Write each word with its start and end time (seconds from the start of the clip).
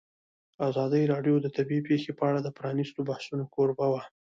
ازادي 0.69 1.03
راډیو 1.13 1.35
د 1.41 1.47
طبیعي 1.55 1.81
پېښې 1.89 2.11
په 2.17 2.23
اړه 2.29 2.39
د 2.43 2.49
پرانیستو 2.57 3.05
بحثونو 3.09 3.43
کوربه 3.55 3.87
وه. 3.91 4.03